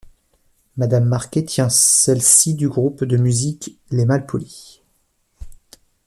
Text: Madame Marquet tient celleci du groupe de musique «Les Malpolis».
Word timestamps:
Madame 0.77 1.05
Marquet 1.05 1.45
tient 1.45 1.69
celleci 1.69 2.55
du 2.55 2.67
groupe 2.67 3.03
de 3.03 3.17
musique 3.17 3.77
«Les 3.91 4.05
Malpolis». 4.05 4.81